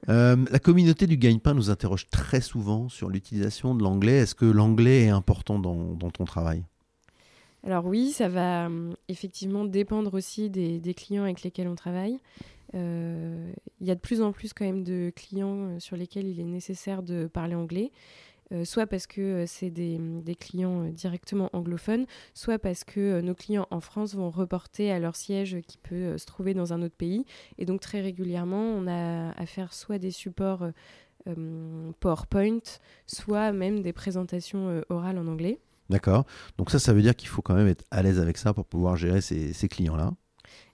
Euh, 0.10 0.36
la 0.50 0.60
communauté 0.60 1.06
du 1.06 1.18
gagne-pain 1.18 1.54
nous 1.54 1.70
interroge 1.70 2.08
très 2.10 2.42
souvent 2.42 2.90
sur 2.90 3.10
l'utilisation 3.10 3.76
de 3.76 3.84
l'anglais. 3.84 4.18
Est-ce 4.18 4.34
que 4.34 4.46
l'anglais 4.46 5.04
est 5.04 5.10
important 5.10 5.60
dans, 5.60 5.96
ton 6.10 6.26
travail? 6.26 6.64
Alors 7.66 7.86
oui, 7.86 8.12
ça 8.12 8.28
va 8.28 8.66
hum, 8.66 8.96
effectivement 9.08 9.66
dépendre 9.66 10.14
aussi 10.16 10.50
des, 10.50 10.94
clients 10.96 11.24
avec 11.24 11.44
lesquels 11.44 11.68
on 11.68 11.76
travaille. 11.76 12.18
Euh, 12.76 13.52
il 13.82 13.88
y 13.88 13.92
a 13.92 13.96
de 13.96 14.00
plus 14.00 14.22
en 14.22 14.32
plus 14.32 14.54
quand 14.54 14.66
même 14.66 14.84
de 14.84 15.12
clients 15.16 15.58
euh, 15.58 15.80
sur 15.80 15.96
lesquels 15.96 16.28
il 16.28 16.40
est 16.40 16.46
nécessaire 16.46 17.04
de 17.04 17.28
parler 17.28 17.56
anglais. 17.56 17.92
Euh, 18.52 18.66
soit 18.66 18.88
parce 18.88 19.06
que 19.06 19.22
euh, 19.22 19.46
c'est 19.46 19.70
des, 19.70 20.00
clients 20.40 20.86
euh, 20.86 20.92
directement 20.92 21.50
anglophones, 21.54 22.06
soit 22.34 22.58
parce 22.58 22.84
que 22.84 23.22
nos 23.22 23.36
clients 23.36 23.68
en 23.70 23.80
France 23.80 24.16
vont 24.16 24.32
reporter 24.32 24.92
à 24.92 25.00
leur 25.00 25.16
siège 25.16 25.58
qui 25.68 25.78
peut 25.78 26.18
se 26.18 26.26
trouver 26.26 26.54
dans 26.54 26.74
un 26.74 26.82
autre 26.82 26.96
pays. 26.96 27.26
Et 27.58 27.66
donc 27.66 27.82
très 27.82 28.02
régulièrement, 28.02 28.62
on 28.62 28.88
a 28.88 29.32
à 29.32 29.46
faire 29.46 29.74
soit 29.74 30.00
des 30.00 30.12
supports 30.12 30.68
PowerPoint, 32.00 32.60
soit 33.06 33.52
même 33.52 33.82
des 33.82 33.94
présentations 33.94 34.82
orales 34.90 35.18
en 35.18 35.28
anglais. 35.28 35.60
D'accord. 35.90 36.26
Donc 36.58 36.72
ça, 36.72 36.80
ça 36.80 36.94
veut 36.94 37.02
dire 37.02 37.16
qu'il 37.16 37.30
faut 37.30 37.42
quand 37.42 37.56
même 37.56 37.68
être 37.68 37.84
à 37.92 38.02
l'aise 38.02 38.20
avec 38.20 38.38
ça 38.38 38.54
pour 38.54 38.66
pouvoir 38.66 38.96
gérer 38.96 39.22
ces 39.22 39.68
clients-là. 39.68 40.14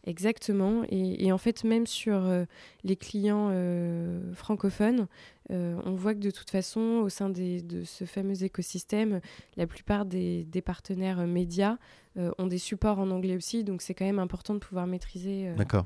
Exactement. 0.06 0.84
Et, 0.90 1.32
en 1.32 1.38
fait, 1.38 1.64
même 1.64 1.88
sur 1.88 2.26
euh, 2.26 2.46
les 2.84 2.96
clients 2.96 3.50
euh, 3.52 4.34
francophones, 4.34 5.08
euh, 5.52 5.80
on 5.84 5.96
voit 5.96 6.14
que 6.14 6.20
de 6.20 6.30
toute 6.30 6.50
façon, 6.50 7.02
au 7.04 7.10
sein 7.10 7.30
de 7.30 7.84
ce 7.86 8.06
fameux 8.06 8.44
écosystème, 8.44 9.20
la 9.58 9.66
plupart 9.66 10.06
des, 10.06 10.46
partenaires 10.64 11.26
médias 11.28 11.78
ont 12.18 12.48
des 12.48 12.60
supports 12.60 13.00
en 13.00 13.10
anglais 13.12 13.36
aussi. 13.36 13.64
Donc 13.64 13.82
c'est 13.82 13.94
quand 13.94 14.06
même 14.06 14.20
important 14.20 14.54
de 14.54 14.60
pouvoir 14.60 14.88
maîtriser 14.88 15.52
D'accord. 15.58 15.86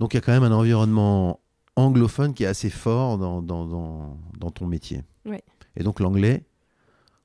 Donc 0.00 0.12
il 0.12 0.16
y 0.16 0.18
a 0.18 0.20
quand 0.20 0.32
même 0.32 0.44
un 0.44 0.52
environnement 0.52 1.40
anglophone 1.76 2.34
qui 2.34 2.44
est 2.44 2.48
assez 2.48 2.70
fort 2.70 3.16
dans, 3.16 3.42
dans, 3.42 4.50
ton 4.50 4.66
métier. 4.66 5.02
Ouais. 5.24 5.42
Et 5.76 5.82
donc 5.82 5.98
l'anglais, 5.98 6.44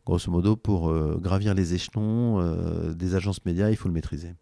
grosso 0.06 0.32
modo, 0.32 0.56
pour 0.56 0.94
gravir 1.20 1.54
les 1.54 1.74
échelons 1.74 2.94
des 2.94 3.16
agences 3.16 3.44
médias, 3.44 3.70
il 3.70 3.76
faut 3.76 3.90
le 3.90 3.94
maîtriser 3.94 4.34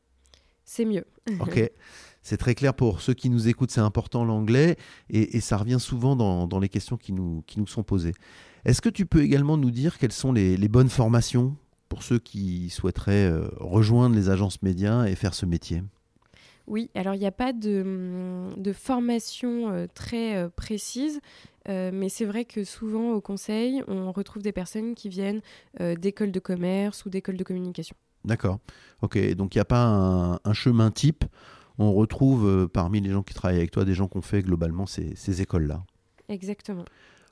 c'est 0.70 0.86
mieux. 0.86 1.06
ok. 1.40 1.72
C'est 2.22 2.36
très 2.36 2.54
clair 2.54 2.74
pour 2.74 3.00
ceux 3.00 3.14
qui 3.14 3.30
nous 3.30 3.48
écoutent, 3.48 3.72
c'est 3.72 3.80
important 3.80 4.26
l'anglais 4.26 4.76
et, 5.10 5.40
ça 5.40 5.56
revient 5.56 5.80
souvent 5.80 6.18
dans, 6.18 6.60
les 6.60 6.68
questions 6.68 6.98
qui 6.98 7.14
nous, 7.14 7.44
qui 7.48 7.60
nous 7.60 7.66
sont 7.66 7.82
posées. 7.82 8.14
Est-ce 8.66 8.82
que 8.82 8.90
tu 8.90 9.06
peux 9.06 9.24
également 9.24 9.56
nous 9.56 9.72
dire 9.72 9.98
quelles 9.98 10.12
sont 10.12 10.34
les, 10.34 10.58
bonnes 10.68 10.90
formations 10.90 11.56
pour 11.88 12.04
ceux 12.04 12.20
qui 12.20 12.70
souhaiteraient 12.70 13.32
euh, 13.32 13.48
rejoindre 13.56 14.18
les 14.18 14.30
agences 14.30 14.62
médias 14.62 15.06
et 15.06 15.16
faire 15.16 15.34
ce 15.34 15.46
métier? 15.46 15.82
Oui, 16.68 16.92
alors 16.94 17.16
il 17.16 17.20
n'y 17.20 17.26
a 17.26 17.32
pas 17.32 17.54
de, 17.54 18.50
de 18.58 18.74
formation 18.74 19.72
euh, 19.72 19.88
très 19.92 20.36
euh, 20.36 20.50
précise, 20.50 21.22
mais 21.68 22.10
c'est 22.10 22.26
vrai 22.26 22.46
que 22.46 22.64
souvent 22.64 23.12
au 23.14 23.22
conseil, 23.22 23.82
on 23.88 24.12
retrouve 24.12 24.44
des 24.44 24.52
personnes 24.52 24.94
qui 24.94 25.08
viennent 25.08 25.42
d'écoles 25.80 26.32
de 26.32 26.40
commerce 26.40 27.06
ou 27.06 27.12
d'écoles 27.12 27.38
de 27.38 27.44
communication. 27.44 27.96
D'accord. 28.26 28.60
Ok, 29.02 29.18
donc 29.36 29.56
il 29.56 29.58
n'y 29.58 29.62
a 29.62 29.66
pas 29.66 30.40
un, 30.44 30.54
chemin 30.54 30.92
type. 30.92 31.24
On 31.78 31.94
retrouve 31.94 32.46
euh, 32.46 32.68
parmi 32.68 33.00
les 33.00 33.12
gens 33.12 33.24
qui 33.24 33.34
travaillent 33.34 33.58
avec 33.58 33.72
toi 33.72 33.86
des 33.86 33.94
gens 33.94 34.08
qui 34.08 34.18
ont 34.18 34.22
fait 34.22 34.42
globalement 34.42 34.86
ces, 34.86 35.42
écoles-là. 35.42 35.84
Exactement. 36.28 36.84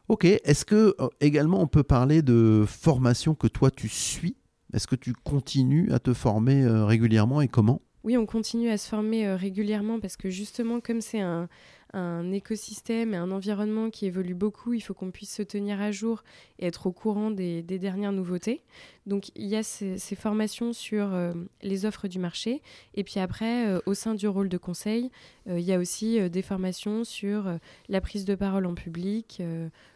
Ok, 0.08 0.24
est-ce 0.24 0.64
que 0.64 0.96
euh, 1.00 1.08
également 1.20 1.62
on 1.62 1.68
peut 1.68 1.84
parler 1.84 2.22
de 2.22 2.64
formation 2.66 3.36
que 3.36 3.48
toi 3.48 3.70
tu 3.70 3.90
suis? 3.90 4.38
Est-ce 4.74 4.88
que 4.88 4.96
tu 4.96 5.14
continues 5.14 5.92
à 5.92 6.00
te 6.00 6.14
former 6.14 6.64
euh, 6.64 6.86
régulièrement 6.86 7.42
et 7.42 7.50
comment? 7.50 7.82
Oui, 8.04 8.16
on 8.16 8.26
continue 8.26 8.70
à 8.70 8.78
se 8.78 8.88
former 8.88 9.34
régulièrement 9.34 10.00
parce 10.00 10.16
que 10.16 10.30
justement 10.30 10.80
comme 10.80 11.02
c'est 11.02 11.20
un, 11.20 11.50
un 11.94 12.32
écosystème 12.32 13.14
et 13.14 13.18
un 13.18 13.32
environnement 13.32 13.90
qui 13.90 14.06
évolue 14.06 14.34
beaucoup, 14.34 14.74
il 14.74 14.82
faut 14.82 14.94
qu'on 14.94 15.12
puisse 15.12 15.34
se 15.34 15.42
tenir 15.42 15.82
à 15.82 15.92
jour 15.92 16.24
et 16.60 16.68
être 16.68 16.88
au 16.88 16.92
courant 16.92 17.32
des, 17.32 17.62
dernières 17.62 18.12
nouveautés. 18.12 18.62
Donc 19.06 19.30
il 19.36 19.46
y 19.48 19.56
a 19.56 19.64
ces, 19.64 19.98
formations 20.16 20.74
sur 20.74 21.14
euh, 21.14 21.34
les 21.62 21.86
offres 21.86 22.08
du 22.08 22.20
marché 22.20 22.62
et 22.94 23.04
puis 23.04 23.20
après, 23.20 23.68
euh, 23.68 23.80
au 23.86 23.94
sein 23.94 24.16
du 24.16 24.28
rôle 24.28 24.50
de 24.50 24.58
conseil, 24.58 25.12
euh, 25.48 25.60
il 25.60 25.66
y 25.66 25.74
a 25.74 25.80
aussi 25.80 26.30
des 26.30 26.42
formations 26.42 27.04
sur 27.04 27.58
la 27.88 28.02
prise 28.02 28.26
de 28.26 28.36
parole 28.36 28.66
en 28.66 28.74
public, 28.74 29.42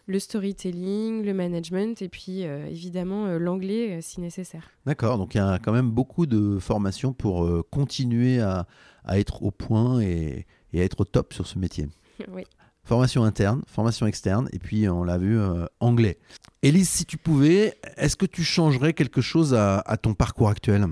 le 0.05 0.19
storytelling, 0.19 1.23
le 1.23 1.33
management 1.33 2.01
et 2.01 2.09
puis 2.09 2.41
évidemment 2.41 3.37
l'anglais 3.37 3.99
si 4.01 4.21
nécessaire. 4.21 4.71
D'accord, 4.85 5.17
donc 5.17 5.35
il 5.35 5.37
y 5.37 5.41
a 5.41 5.59
quand 5.59 5.73
même 5.73 5.89
beaucoup 5.89 6.25
de 6.25 6.57
formations 6.59 7.13
pour 7.13 7.49
continuer 7.69 8.39
à, 8.39 8.67
à 9.03 9.19
être 9.19 9.43
au 9.43 9.51
point 9.51 10.01
et 10.01 10.45
et 10.73 10.81
à 10.81 10.83
être 10.83 10.99
au 11.01 11.05
top 11.05 11.33
sur 11.33 11.47
ce 11.47 11.59
métier. 11.59 11.87
Oui. 12.31 12.43
Formation 12.83 13.23
interne, 13.23 13.61
formation 13.67 14.07
externe, 14.07 14.49
et 14.53 14.59
puis 14.59 14.89
on 14.89 15.03
l'a 15.03 15.17
vu, 15.17 15.39
euh, 15.39 15.65
anglais. 15.79 16.17
Élise, 16.63 16.89
si 16.89 17.05
tu 17.05 17.17
pouvais, 17.17 17.75
est-ce 17.95 18.15
que 18.15 18.25
tu 18.25 18.43
changerais 18.43 18.93
quelque 18.93 19.21
chose 19.21 19.53
à, 19.53 19.97
ton 20.01 20.13
parcours 20.13 20.49
actuel? 20.49 20.85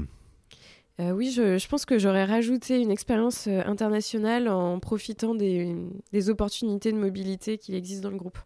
Euh, 1.00 1.12
oui, 1.12 1.32
je, 1.32 1.68
pense 1.68 1.86
que 1.86 1.98
j'aurais 1.98 2.26
rajouté 2.26 2.80
une 2.80 2.92
expérience 2.92 3.48
euh, 3.48 3.62
internationale 3.66 4.48
en 4.50 4.80
profitant 4.80 5.34
des, 5.34 6.30
opportunités 6.30 6.92
de 6.92 6.98
mobilité 6.98 7.58
qui 7.58 7.76
existent 7.76 8.08
dans 8.08 8.14
le 8.14 8.20
groupe. 8.20 8.38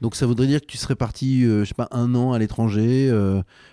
Donc 0.00 0.14
ça 0.14 0.26
voudrait 0.26 0.46
dire 0.46 0.60
que 0.60 0.66
tu 0.66 0.76
serais 0.76 0.96
parti, 0.96 1.42
je 1.42 1.64
sais 1.64 1.74
pas, 1.74 1.88
un 1.90 2.14
an 2.14 2.32
à 2.32 2.38
l'étranger 2.38 3.10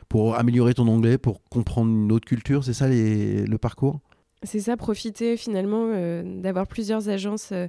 pour 0.08 0.36
améliorer 0.36 0.74
ton 0.74 0.88
anglais, 0.88 1.18
pour 1.18 1.44
comprendre 1.50 1.92
une 1.92 2.12
autre 2.12 2.26
culture, 2.26 2.64
c'est 2.64 2.74
ça 2.74 2.88
le 2.88 3.58
parcours? 3.58 4.00
C'est 4.44 4.60
ça, 4.60 4.78
profiter 4.78 5.38
finalement 5.38 5.92
euh, 5.94 6.24
d'avoir 6.42 6.68
plusieurs 6.68 7.10
agences 7.10 7.52
euh, 7.52 7.68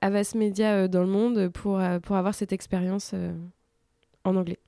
Avas 0.00 0.32
Media 0.34 0.88
dans 0.88 1.02
le 1.02 1.08
monde 1.08 1.48
pour, 1.48 1.80
pour 2.02 2.16
avoir 2.16 2.34
cette 2.34 2.52
expérience 2.52 3.14
en 4.24 4.36
anglais. 4.36 4.58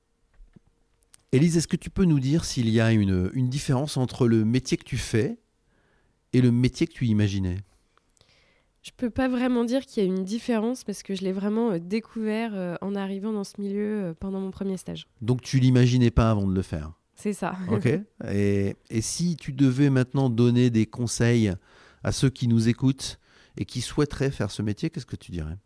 Élise, 1.33 1.57
est-ce 1.57 1.69
que 1.69 1.77
tu 1.77 1.91
peux 1.91 2.05
nous 2.05 2.21
dire 2.21 2.45
s'il 2.45 2.69
y 2.69 2.81
a 2.81 2.93
une, 2.93 3.31
une 3.33 3.49
différence 3.49 3.97
entre 3.97 4.27
le 4.27 4.45
métier 4.45 4.77
que 4.77 4.85
tu 4.85 4.99
fais 4.99 5.39
et 6.33 6.41
le 6.41 6.51
métier 6.51 6.87
que 6.87 6.93
tu 6.93 7.07
imaginais? 7.07 7.59
Je 8.87 8.93
peux 8.97 9.11
pas 9.11 9.27
vraiment 9.27 9.65
dire 9.65 9.85
qu'il 9.85 10.05
y 10.05 10.07
a 10.07 10.09
une 10.09 10.23
différence 10.23 10.85
parce 10.85 11.03
que 11.03 11.17
je 11.17 11.23
l'ai 11.23 11.33
vraiment 11.33 11.73
euh, 11.73 11.81
découvert 11.81 12.53
euh, 12.55 12.77
en 12.81 12.95
arrivant 12.95 13.33
dans 13.33 13.43
ce 13.43 13.61
milieu 13.61 14.05
euh, 14.05 14.15
pendant 14.15 14.39
mon 14.39 14.53
premier 14.53 14.77
stage. 14.77 15.09
Donc 15.21 15.43
tu 15.43 15.59
l'imaginais 15.59 16.13
pas 16.13 16.31
avant 16.31 16.47
de 16.47 16.55
le 16.55 16.63
faire? 16.63 16.93
C'est 17.17 17.33
ça. 17.33 17.57
Ok. 17.71 17.89
et, 18.31 18.77
et, 18.91 19.01
si 19.01 19.37
tu 19.37 19.53
devais 19.53 19.91
maintenant 19.91 20.29
donner 20.29 20.71
des 20.71 20.87
conseils 20.87 21.53
à 22.05 22.13
ceux 22.13 22.31
qui 22.31 22.47
nous 22.47 22.69
écoutent 22.69 23.19
et 23.57 23.65
qui 23.65 23.81
souhaiteraient 23.81 24.31
faire 24.31 24.51
ce 24.51 24.63
métier, 24.63 24.91
qu'est-ce 24.91 25.07
que 25.07 25.17
tu 25.17 25.33
dirais? 25.33 25.57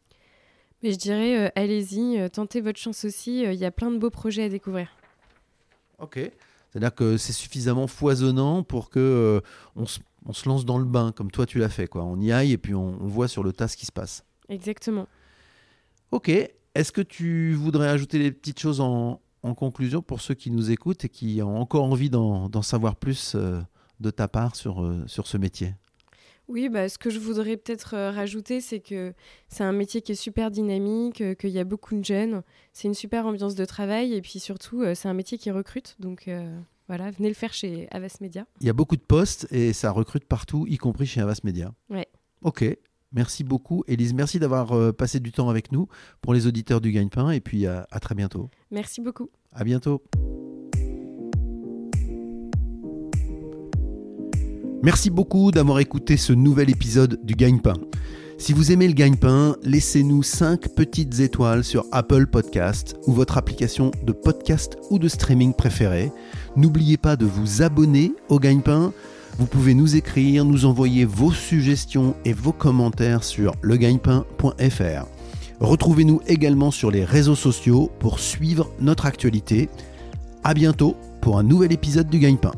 Mais 0.82 0.92
je 0.92 0.98
dirais, 0.98 1.52
allez-y, 1.56 2.30
tentez 2.30 2.60
votre 2.60 2.78
chance 2.78 3.04
aussi. 3.04 3.42
Il 3.42 3.54
y 3.54 3.64
a 3.64 3.70
plein 3.70 3.90
de 3.90 3.98
beaux 3.98 4.10
projets 4.10 4.44
à 4.44 4.48
découvrir. 4.48 4.88
Ok. 5.98 6.18
C'est-à-dire 6.70 6.94
que 6.94 7.16
c'est 7.16 7.32
suffisamment 7.32 7.88
foisonnant 7.88 8.62
pour 8.62 8.88
que 8.88 9.42
on 9.74 9.86
se 9.86 9.98
on 10.26 10.32
se 10.32 10.48
lance 10.48 10.64
dans 10.64 10.78
le 10.78 10.84
bain, 10.84 11.12
comme 11.12 11.30
toi 11.30 11.46
tu 11.46 11.58
l'as 11.58 11.68
fait. 11.68 11.86
Quoi. 11.86 12.04
On 12.04 12.20
y 12.20 12.32
aille 12.32 12.52
et 12.52 12.58
puis 12.58 12.74
on, 12.74 12.90
voit 12.90 13.28
sur 13.28 13.42
le 13.42 13.52
tas 13.52 13.68
ce 13.68 13.76
qui 13.76 13.86
se 13.86 13.92
passe. 13.92 14.24
Exactement. 14.48 15.06
Ok. 16.10 16.28
Est-ce 16.28 16.92
que 16.92 17.00
tu 17.00 17.52
voudrais 17.54 17.88
ajouter 17.88 18.18
des 18.18 18.30
petites 18.30 18.60
choses 18.60 18.80
en, 18.80 19.20
conclusion 19.54 20.02
pour 20.02 20.20
ceux 20.20 20.34
qui 20.34 20.50
nous 20.50 20.70
écoutent 20.70 21.04
et 21.04 21.08
qui 21.08 21.40
ont 21.42 21.58
encore 21.58 21.84
envie 21.84 22.10
d'en 22.10 22.62
savoir 22.62 22.96
plus 22.96 23.34
euh, 23.34 23.60
de 24.00 24.10
ta 24.10 24.28
part 24.28 24.56
sur, 24.56 24.82
euh, 24.82 25.04
sur 25.06 25.26
ce 25.26 25.36
métier 25.36 25.74
oui, 26.48 26.68
bah, 26.68 26.88
ce 26.88 26.98
que 26.98 27.10
je 27.10 27.20
voudrais 27.20 27.56
peut-être 27.56 27.94
euh, 27.94 28.10
rajouter, 28.10 28.60
c'est 28.60 28.80
que 28.80 29.14
c'est 29.46 29.62
un 29.62 29.70
métier 29.70 30.02
qui 30.02 30.10
est 30.10 30.16
super 30.16 30.50
dynamique, 30.50 31.22
qu'il 31.38 31.50
y 31.50 31.60
a 31.60 31.64
beaucoup 31.64 31.94
de 31.94 32.04
jeunes, 32.04 32.42
c'est 32.72 32.88
une 32.88 32.94
super 32.94 33.24
ambiance 33.24 33.54
de 33.54 33.64
travail 33.64 34.14
et 34.14 34.20
puis 34.20 34.40
surtout, 34.40 34.82
c'est 34.96 35.06
un 35.06 35.14
métier 35.14 35.38
qui 35.38 35.52
recrute. 35.52 35.94
Donc, 36.00 36.28
voilà, 36.88 37.12
venez 37.12 37.28
le 37.28 37.36
faire 37.36 37.52
chez 37.52 37.86
Avas 37.92 38.16
Media. 38.20 38.46
Il 38.60 38.66
y 38.66 38.68
a 38.68 38.72
beaucoup 38.72 38.96
de 38.96 39.00
postes 39.00 39.46
et 39.52 39.72
ça 39.72 39.92
recrute 39.92 40.24
partout, 40.24 40.66
y 40.66 40.76
compris 40.76 41.06
chez 41.06 41.20
Avas 41.20 41.38
Media. 41.44 41.72
Ouais. 41.88 42.08
Ok, 42.42 42.64
merci 43.12 43.44
beaucoup. 43.44 43.84
Élise, 43.86 44.14
merci 44.14 44.38
d'avoir 44.38 44.72
euh, 44.72 44.92
passé 44.92 45.20
du 45.20 45.32
temps 45.32 45.48
avec 45.48 45.72
nous 45.72 45.88
pour 46.20 46.34
les 46.34 46.46
auditeurs 46.46 46.80
du 46.80 46.92
Gagne-Pain 46.92 47.30
et 47.30 47.40
puis 47.40 47.66
à, 47.66 47.86
à 47.90 48.00
très 48.00 48.14
bientôt. 48.14 48.48
Merci 48.70 49.00
beaucoup. 49.00 49.28
À 49.52 49.64
bientôt. 49.64 50.02
Merci 54.82 55.10
beaucoup 55.10 55.50
d'avoir 55.50 55.78
écouté 55.80 56.16
ce 56.16 56.32
nouvel 56.32 56.70
épisode 56.70 57.20
du 57.22 57.34
Gagne-Pain. 57.34 57.74
Si 58.40 58.54
vous 58.54 58.72
aimez 58.72 58.88
le 58.88 58.94
gagne-pain, 58.94 59.54
laissez-nous 59.62 60.22
5 60.22 60.74
petites 60.74 61.20
étoiles 61.20 61.62
sur 61.62 61.84
Apple 61.92 62.26
Podcast 62.26 62.96
ou 63.06 63.12
votre 63.12 63.36
application 63.36 63.90
de 64.02 64.12
podcast 64.12 64.78
ou 64.88 64.98
de 64.98 65.08
streaming 65.08 65.52
préférée. 65.52 66.10
N'oubliez 66.56 66.96
pas 66.96 67.16
de 67.16 67.26
vous 67.26 67.60
abonner 67.60 68.14
au 68.30 68.38
gagne-pain. 68.38 68.94
Vous 69.38 69.46
pouvez 69.46 69.74
nous 69.74 69.96
écrire, 69.96 70.44
nous 70.44 70.64
envoyer 70.66 71.04
vos 71.04 71.32
suggestions 71.32 72.14
et 72.24 72.32
vos 72.32 72.52
commentaires 72.52 73.24
sur 73.24 73.54
legagnepain.fr. 73.62 75.06
Retrouvez-nous 75.60 76.20
également 76.26 76.70
sur 76.70 76.90
les 76.90 77.04
réseaux 77.04 77.34
sociaux 77.34 77.90
pour 77.98 78.18
suivre 78.18 78.70
notre 78.80 79.06
actualité. 79.06 79.68
À 80.42 80.54
bientôt 80.54 80.96
pour 81.20 81.38
un 81.38 81.42
nouvel 81.42 81.72
épisode 81.72 82.08
du 82.08 82.18
gagne-pain. 82.18 82.52